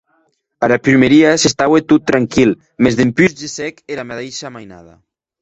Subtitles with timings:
[0.67, 2.55] Ara prumeria s'estaue tot tranquil,
[2.87, 4.99] mès dempús gessec era madeisha mainada.